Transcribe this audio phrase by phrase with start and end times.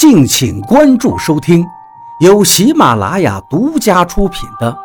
[0.00, 1.62] 敬请关注收听，
[2.20, 4.72] 由喜马拉雅独家出品的《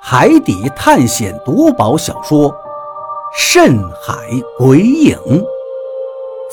[0.00, 2.48] 海底探险夺宝小说》
[3.36, 4.14] 《深海
[4.56, 5.18] 鬼影》，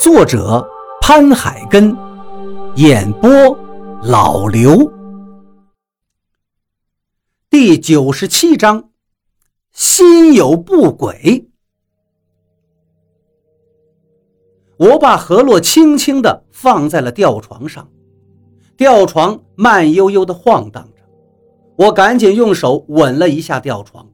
[0.02, 0.68] 作者
[1.00, 1.96] 潘海根，
[2.74, 3.30] 演播
[4.02, 4.92] 老刘。
[7.52, 8.90] 第九十七章，
[9.74, 11.52] 心有不轨。
[14.80, 17.88] 我把何洛轻轻地放在了吊床上。
[18.78, 21.02] 吊床慢悠悠地晃荡着，
[21.76, 24.08] 我赶紧用手稳了一下吊床。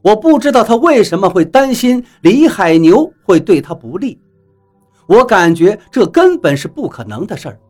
[0.00, 4.18] 我不知道他为什么会担心李海牛会对他不利，
[5.06, 7.60] 我感觉这根本是不可能的事儿。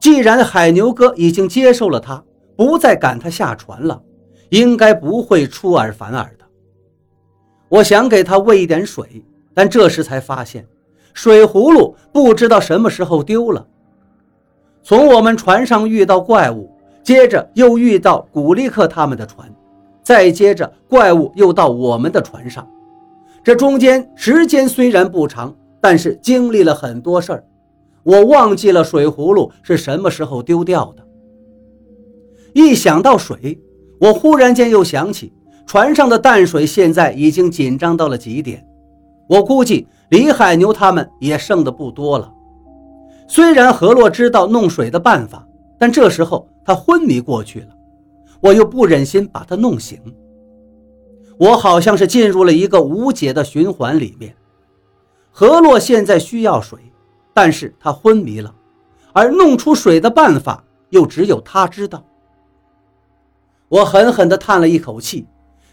[0.00, 2.20] 既然海牛哥已经接受了他，
[2.56, 4.02] 不再赶他下船了，
[4.48, 6.44] 应该不会出尔反尔的。
[7.68, 10.66] 我想给他喂一点水，但这时才发现
[11.14, 13.68] 水葫芦不知道什么时候丢了。
[14.82, 16.70] 从我们船上遇到怪物，
[17.02, 19.48] 接着又遇到古力克他们的船，
[20.02, 22.68] 再接着怪物又到我们的船上。
[23.44, 27.44] 这中间时间虽然不长，但是经历了很多事儿。
[28.02, 31.04] 我忘记了水葫芦是什么时候丢掉的。
[32.52, 33.60] 一想到水，
[34.00, 35.32] 我忽然间又想起
[35.64, 38.66] 船上的淡水现在已经紧张到了极点。
[39.28, 42.32] 我估计李海牛他们也剩的不多了。
[43.34, 47.68] 虽然何洛知道弄水的办法，但这时候他昏迷过去了，
[48.42, 49.98] 我又不忍心把他弄醒。
[51.38, 54.36] 我好像是进入了一个无解的循环里面。
[55.30, 56.78] 何洛现在需要水，
[57.32, 58.54] 但是他昏迷了，
[59.14, 62.04] 而弄出水的办法又只有他知道。
[63.70, 65.26] 我狠狠地叹了一口气，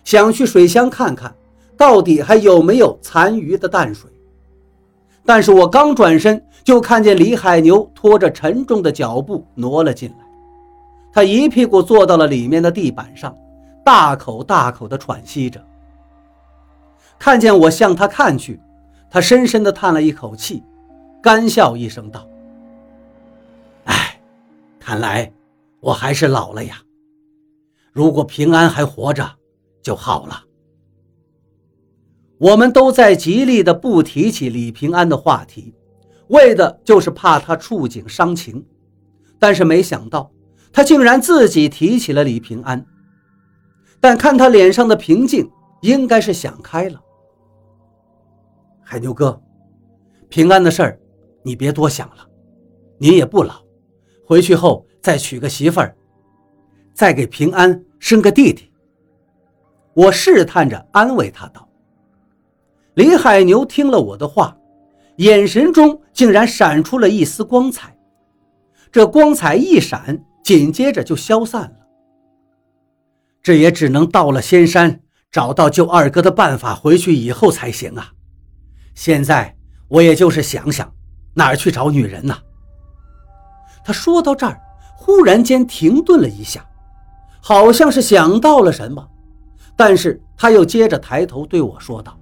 [0.06, 1.36] 想去水箱看看，
[1.76, 4.09] 到底还有没有残余的淡水。
[5.30, 10.26] 但是我刚转身，就看见李海牛拖着沉重的脚步挪了进来，
[11.14, 13.38] 他一屁股坐到了里面的地板上，
[13.86, 15.64] 大口大口地喘息着。
[17.20, 18.60] 看见我向他看去，
[19.08, 20.64] 他深深地叹了一口气，
[21.22, 22.28] 干笑一声道
[23.86, 24.20] ：“哎，
[24.80, 25.32] 看来
[25.80, 26.82] 我还是老了呀。
[27.92, 29.30] 如果平安还活着，
[29.84, 30.42] 就好了。”
[32.40, 35.76] 我们都在极力的不提起李平安的话题，
[36.30, 38.66] 为的就是怕他触景伤情。
[39.38, 40.32] 但是没想到，
[40.72, 42.86] 他竟然自己提起了李平安。
[44.00, 45.50] 但看他脸上的平静，
[45.82, 47.02] 应该是想开了。
[48.82, 49.42] 海牛哥，
[50.30, 51.00] 平安的事儿，
[51.44, 52.26] 你别多想了。
[52.98, 53.62] 您也不老，
[54.26, 55.96] 回去后再娶个媳妇儿，
[56.94, 58.72] 再给平安生个弟弟。
[59.94, 61.69] 我试探着安慰他道。
[63.00, 64.58] 李海牛听了我的话，
[65.16, 67.96] 眼神中竟然闪出了一丝光彩。
[68.92, 71.78] 这光彩一闪，紧接着就消散了。
[73.42, 75.00] 这也只能到了仙山，
[75.32, 78.12] 找到救二哥的办法，回去以后才行啊！
[78.96, 79.56] 现在
[79.88, 80.94] 我也就是想想，
[81.36, 82.38] 哪儿去找女人呢？
[83.82, 84.60] 他说到这儿，
[84.98, 86.68] 忽然间停顿了一下，
[87.40, 89.10] 好像是想到了什么，
[89.78, 92.19] 但是他又接着抬头对我说道。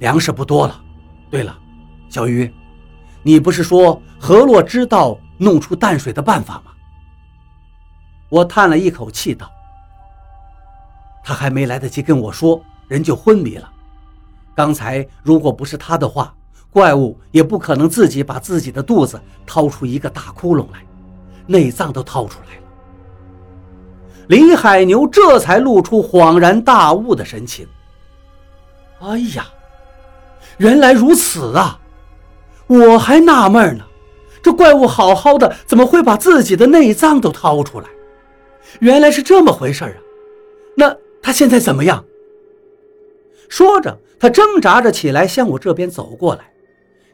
[0.00, 0.82] 粮食不多了。
[1.30, 1.56] 对了，
[2.08, 2.52] 小鱼，
[3.22, 6.72] 你不是说何洛知道弄出淡水的办法吗？
[8.28, 9.50] 我叹了一口气道
[11.22, 13.70] ：“他还没来得及跟我说，人就昏迷了。
[14.54, 16.34] 刚才如果不是他的话，
[16.70, 20.84] 怪物也不可能自己把自己的肚子掏出一个大窟窿来，
[21.46, 22.62] 内脏都掏出来了。”
[24.28, 27.66] 李海牛这才露出恍然大悟的神情。
[29.00, 29.46] 哎呀！
[30.58, 31.78] 原来如此啊！
[32.66, 33.84] 我还纳闷呢，
[34.42, 37.86] 这怪物好好的，怎么会把自己的内脏都掏出来？
[38.78, 39.96] 原来是这么回事啊！
[40.76, 42.04] 那他现在怎么样？
[43.48, 46.52] 说着，他挣扎着起来，向我这边走过来，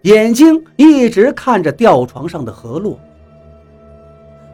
[0.02, 2.98] 眼睛一直看着吊床上的何洛。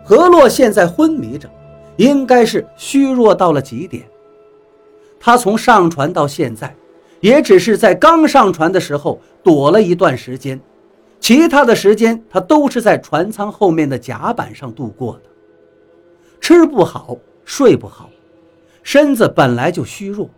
[0.04, 1.50] 何洛现在昏迷着，
[1.96, 4.04] 应该是虚弱到了极点。
[5.18, 6.74] 他从上船到现在。
[7.22, 10.60] 也只是在刚上船的时候躲了一段时间，
[11.20, 15.22] 其他的时间他都是在船舱后面的甲板上度过的。
[16.40, 18.10] 吃不好，睡不好，
[18.82, 20.28] 身子本来就虚弱，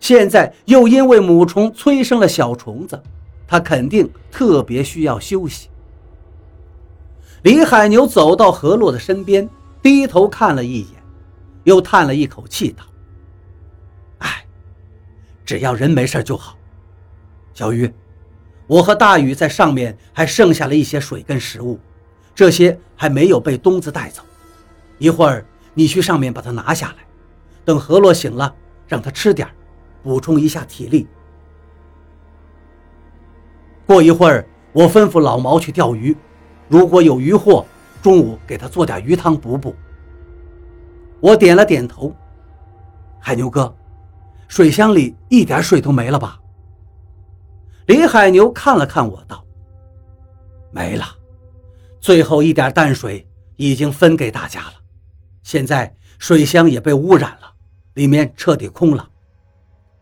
[0.00, 2.98] 现在又因为母虫催生了小虫子，
[3.46, 5.68] 他肯定特别需要休息。
[7.42, 9.46] 李海牛走到何洛的身边，
[9.82, 11.02] 低头看了一眼，
[11.64, 12.82] 又叹了一口气道。
[15.50, 16.56] 只要人没事就好。
[17.54, 17.92] 小鱼，
[18.68, 21.76] 我和大禹在上面还剩下了一些水跟食物，
[22.36, 24.22] 这些还没有被东子带走。
[24.98, 25.44] 一会儿
[25.74, 27.04] 你去上面把它拿下来，
[27.64, 28.54] 等河洛醒了，
[28.86, 29.48] 让他吃点
[30.04, 31.08] 补充一下体力。
[33.84, 36.16] 过一会儿，我吩咐老毛去钓鱼，
[36.68, 37.66] 如果有鱼货，
[38.00, 39.74] 中午给他做点鱼汤补补。
[41.18, 42.14] 我点了点头。
[43.18, 43.74] 海牛哥，
[44.50, 46.40] 水箱里一点水都没了吧？
[47.86, 49.44] 李海牛看了看我，道
[50.74, 51.06] ：“没了，
[52.00, 53.24] 最后一点淡水
[53.54, 54.72] 已经分给大家了。
[55.44, 57.52] 现在水箱也被污染了，
[57.94, 59.08] 里面彻底空了。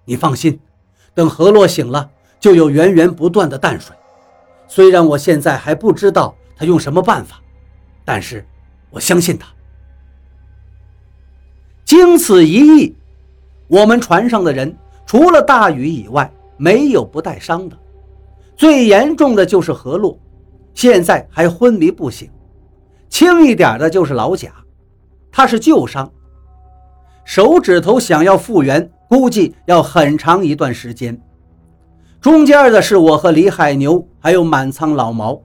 [0.07, 0.59] 你放心，
[1.13, 2.11] 等河洛醒了，
[2.41, 3.95] 就有源源不断的淡水。
[4.67, 7.39] 虽然我现在还不知道他用什么办法，
[8.03, 8.47] 但是
[8.89, 9.47] 我相信他。”
[11.85, 12.97] 经此一役。
[13.69, 14.75] 我们船上的人
[15.07, 17.77] 除了大禹以外，没有不带伤的。
[18.57, 20.19] 最严重的就是何洛，
[20.75, 22.29] 现在还昏迷不醒；
[23.09, 24.51] 轻一点的就是老贾，
[25.31, 26.11] 他是旧伤，
[27.25, 31.21] 手指头想要复原，估计要很长一段时间。
[32.21, 35.41] 中间的是我和李海牛，还有满仓老毛，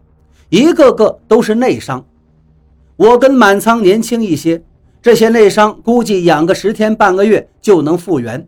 [0.49, 2.03] 一个个都是内伤。
[2.95, 4.63] 我跟满仓年轻一些。
[5.03, 8.47] 这些内伤估计养个十天半个月就能复原。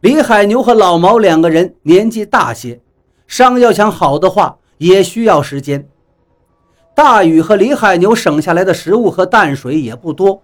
[0.00, 2.80] 李海牛和老毛两个人年纪大些，
[3.28, 5.88] 伤要想好的话也需要时间。
[6.92, 10.42] 大禹和李海牛省下来的食物和淡水也不多，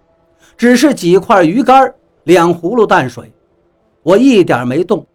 [0.55, 1.93] 只是几块鱼干、
[2.23, 3.29] 两葫芦淡水。
[4.03, 5.05] 我一点没动，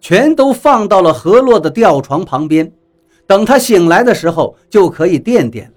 [0.00, 2.72] 全都放到了河洛的吊床旁边，
[3.28, 5.74] 等他醒来的时候就可以垫垫了。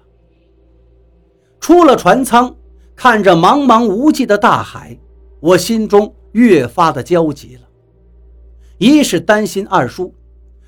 [1.60, 2.52] 出了船舱。
[2.96, 4.98] 看着茫茫无际的大海，
[5.42, 7.62] 我心中越发的焦急了。
[8.78, 10.14] 一是担心二叔，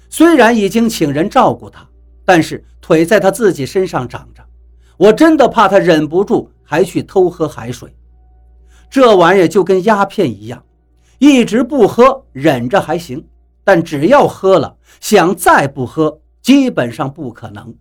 [0.10, 1.88] 虽然已经请人照顾他，
[2.26, 4.44] 但是腿在他自己身上长着，
[4.98, 7.96] 我真的怕他忍不住还去偷喝海水。
[8.90, 10.64] 这玩意就跟鸦片一样，
[11.20, 13.26] 一直不喝忍着还行，
[13.64, 17.76] 但只要喝了，想再不喝基本上不可能。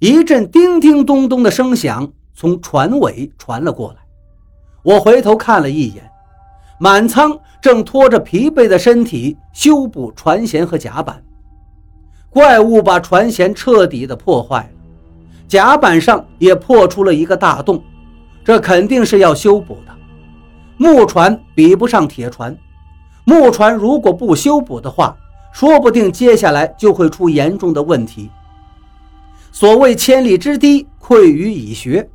[0.00, 2.12] 一阵叮叮咚咚的声响。
[2.40, 3.96] 从船尾传了过来，
[4.84, 6.08] 我回头看了一眼，
[6.78, 11.20] 满仓正拖着疲惫的身体修补船舷和甲板。
[12.30, 14.70] 怪物把船舷彻底的破坏了，
[15.48, 17.82] 甲板上也破出了一个大洞，
[18.44, 19.92] 这肯定是要修补的。
[20.76, 22.56] 木船比不上铁船，
[23.24, 25.16] 木船如果不修补的话，
[25.52, 28.30] 说不定接下来就会出严重的问题。
[29.50, 32.08] 所谓千里之堤，溃于蚁穴。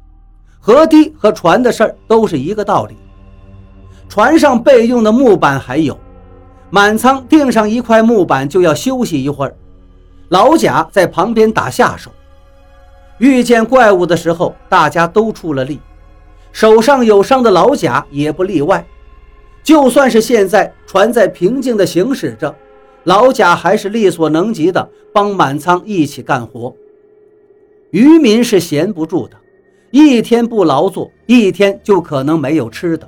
[0.65, 2.95] 河堤和船的事儿都是一个道理。
[4.07, 5.99] 船上备用的木板还有，
[6.69, 9.53] 满仓钉上一块木板就要休息一会儿。
[10.29, 12.09] 老贾在旁边打下手。
[13.17, 15.81] 遇见怪物的时候，大家都出了力，
[16.53, 18.85] 手上有伤的老贾也不例外。
[19.63, 22.55] 就算是现在船在平静的行驶着，
[23.03, 26.73] 老贾还是力所能及的帮满仓一起干活。
[27.91, 29.35] 渔民是闲不住的。
[29.93, 33.07] 一天不劳作，一天就可能没有吃的。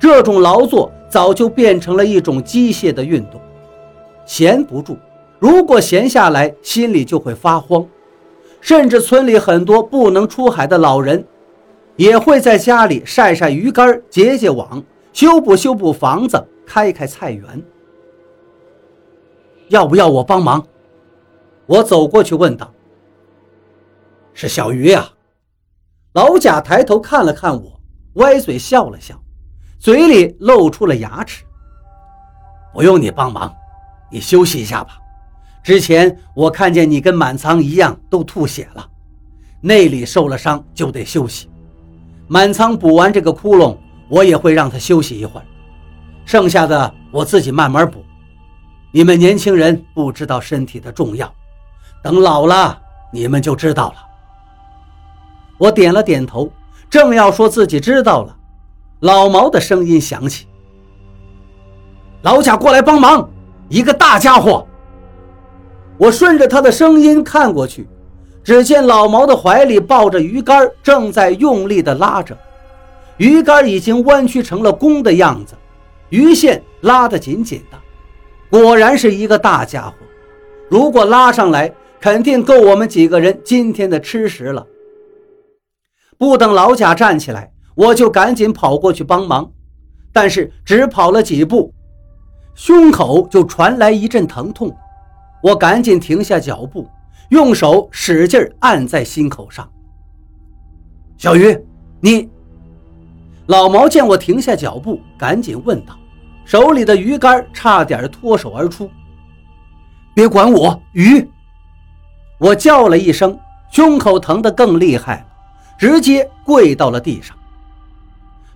[0.00, 3.40] 这种劳作早就变成了一种机械的运动，
[4.26, 4.98] 闲不住。
[5.38, 7.86] 如果闲下来，心里就会发慌。
[8.60, 11.24] 甚至村里很多不能出海的老人，
[11.94, 17.62] 也会在家里晒晒鱼竿、结结网、修补修补房子、开开菜园。
[19.68, 20.66] 要不要我帮忙？
[21.66, 22.72] 我走过去问道。
[24.34, 25.08] 是小鱼呀。
[26.14, 27.80] 老贾抬头看了看我，
[28.14, 29.18] 歪嘴笑了笑，
[29.78, 31.42] 嘴里露出了牙齿。
[32.74, 33.50] 不用你帮忙，
[34.10, 34.98] 你休息一下吧。
[35.62, 38.86] 之前我看见你跟满仓一样都吐血了，
[39.62, 41.48] 内里受了伤就得休息。
[42.28, 43.78] 满仓补完这个窟窿，
[44.08, 45.46] 我也会让他休息一会儿，
[46.26, 48.04] 剩下的我自己慢慢补。
[48.90, 51.32] 你们年轻人不知道身体的重要，
[52.02, 52.78] 等老了
[53.10, 54.11] 你们就知道了。
[55.58, 56.50] 我点了点头，
[56.90, 58.36] 正要说自己知道了，
[59.00, 60.46] 老毛的声音响起
[62.22, 63.28] ：“老贾过来帮忙，
[63.68, 64.66] 一个大家伙。”
[65.98, 67.86] 我顺着他的声音看过去，
[68.42, 72.36] 只见老毛的怀里抱着鱼竿，正在用力地拉着，
[73.18, 75.54] 鱼竿已经弯曲成了弓的样子，
[76.08, 77.78] 鱼线拉得紧紧的，
[78.50, 79.94] 果然是一个大家伙。
[80.68, 84.66] 如果拉上来，肯定够我们几个人今天的吃食了。
[86.22, 89.50] 不等老贾站起来，我就赶紧跑过去帮忙。
[90.12, 91.74] 但是只跑了几步，
[92.54, 94.72] 胸口就传来一阵疼痛。
[95.42, 96.88] 我赶紧停下脚步，
[97.30, 99.68] 用手使劲按在心口上。
[101.18, 101.58] 小鱼，
[101.98, 102.30] 你……
[103.46, 105.98] 老毛见我停下脚步，赶紧问道，
[106.44, 108.88] 手里的鱼竿差点脱手而出。
[110.14, 111.28] 别管我，鱼！
[112.38, 113.36] 我叫了一声，
[113.72, 115.26] 胸口疼得更厉害了，
[115.82, 117.36] 直接跪到了地上。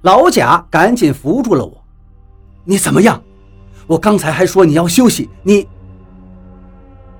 [0.02, 1.84] 老贾赶紧扶住了我。
[2.62, 3.20] 你怎么样？
[3.88, 5.66] 我刚才还说你要休息，你……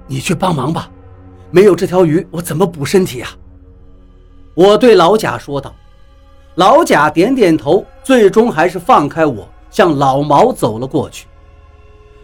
[0.07, 0.89] 你去帮忙吧，
[1.51, 3.27] 没有这条鱼，我怎么补身体呀？
[4.55, 5.75] 我对老贾说道。
[6.55, 11.27] 老贾点点头，最终还是放开我，向老毛走了过去。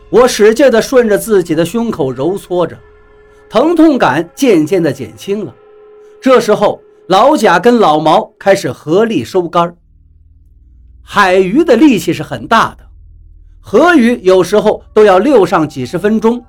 [0.08, 2.78] 我使劲地顺着自己的胸口揉搓着，
[3.50, 5.52] 疼痛感渐渐地减轻了。
[6.20, 6.80] 这时候，
[7.12, 9.76] 老贾跟老毛开始合力收竿。
[11.02, 12.86] 海鱼的力气是很大的，
[13.60, 16.42] 河鱼有时候都要溜上几十分钟，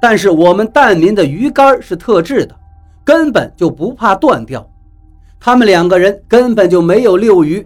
[0.00, 2.56] 但是我们蛋民的鱼竿是特制的，
[3.04, 4.68] 根本就不怕断掉。
[5.38, 7.64] 他们两个人根本就没有遛鱼，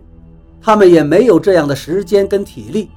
[0.60, 2.90] 他们也没有这样的时间跟体力。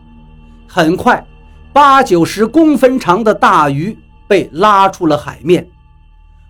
[0.68, 1.26] 很快，
[1.72, 5.66] 八九十公分长的大鱼被拉出了海面，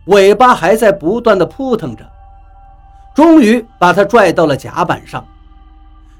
[0.05, 2.03] 尾巴还在不断的扑腾着，
[3.19, 5.27] 终于把它拽到了甲板上。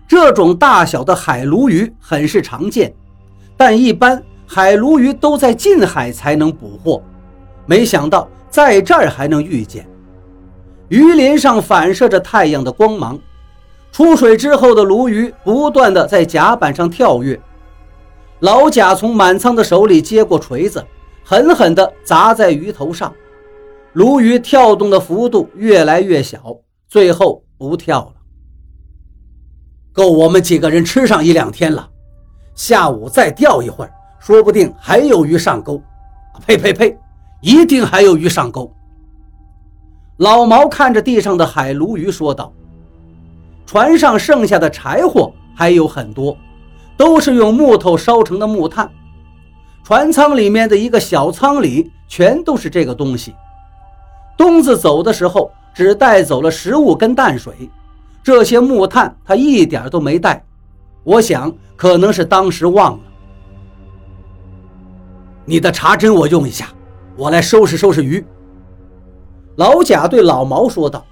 [0.06, 2.94] 这种大小的海鲈鱼很是常见，
[3.56, 7.02] 但一般海鲈鱼都在近海才能捕获，
[7.66, 9.88] 没想到在这儿还能遇见。
[10.90, 13.18] 鱼鳞上反射着太阳的光芒，
[13.94, 17.40] 出水之后的鲈鱼不断的在甲板上跳跃。
[18.42, 20.86] 老贾从满仓的手里接过锤子，
[21.24, 23.14] 狠狠地砸在鱼头上，
[23.94, 26.58] 鲈鱼跳动的幅度越来越小，
[26.90, 28.14] 最后不跳了。
[29.94, 31.88] 够我们几个人吃上一两天了，
[32.56, 35.82] 下午再钓一会儿，说不定还有鱼上钩。
[36.48, 36.98] 呸呸呸，
[37.42, 38.74] 一定还有鱼上钩。
[40.18, 42.52] 老毛看着地上的海鲈鱼说道
[43.68, 46.36] ：“船上剩下的柴火还有很多，
[46.98, 48.90] 都是用木头烧成的木炭。
[49.84, 53.36] 船舱里面的一个小舱里全都是这个东西。
[54.38, 57.54] 东子走的时候只带走了食物跟淡水，
[58.24, 60.44] 这些木炭他一点都没带。
[61.04, 63.00] 我想可能是当时忘了。
[65.46, 66.70] 你的茶针我用一下，
[67.16, 68.24] 我来收拾收拾鱼。”
[69.58, 71.06] 老贾对老毛说道：“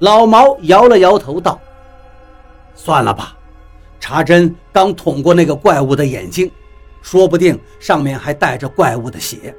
[0.00, 1.58] 老毛摇了摇头道
[2.74, 3.34] ：‘算了吧，
[3.98, 6.50] 茶针刚捅过那个怪物的眼睛，
[7.00, 9.54] 说不定上面还带着怪物的血。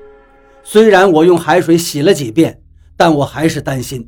[0.63, 2.60] 虽然我用海水洗了几遍，
[3.01, 4.07] 但我还是担心。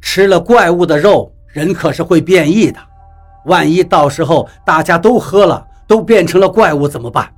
[0.00, 2.78] 吃了怪物的肉，人可是会变异的。
[3.46, 7.28] 万一到时候大家都喝了，都变成了怪物怎么办？’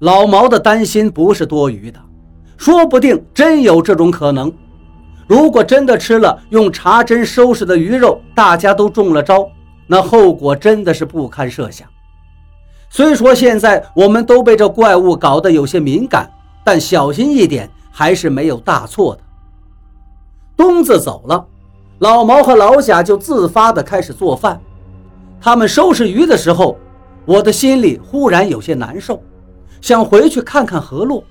[0.00, 1.98] 老毛的担心不是多余的。”
[2.58, 4.52] 说不定真有这种可能。
[5.26, 9.48] 如果真的吃了用茶针收拾的鱼肉，大家都中了招，
[9.86, 11.88] 那后果真的是不堪设想。
[12.90, 16.30] 虽说现在我们都被这怪物搞得有些敏感，
[16.62, 19.22] 但小心一点还是没有大错的。
[20.56, 21.46] 东子走了，
[21.98, 24.60] 老毛和老贾就自发的开始做饭。
[25.40, 26.78] 他们收拾鱼的时候，
[27.24, 29.22] 我的心里忽然有些难受，
[29.80, 31.22] 想回去看看何洛。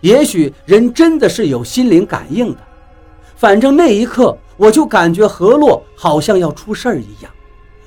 [0.00, 2.60] 也许人真的是有心灵感应的，
[3.36, 7.32] 反正那一刻我就感觉何洛好像要出事儿一样，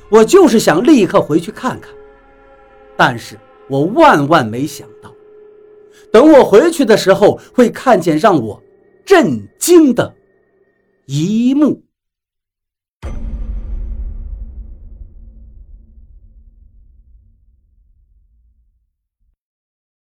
[0.09, 1.91] 我就是想立刻回去看看。
[2.95, 4.87] 但是我万万没想，
[6.17, 8.63] 等我回去的时候会看见让我
[9.05, 10.15] 震惊的
[11.05, 11.83] 一幕。